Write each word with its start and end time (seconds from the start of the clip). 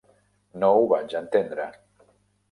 No 0.61 0.69
ho 0.77 0.87
vaig 0.93 1.13
entendre. 1.19 1.67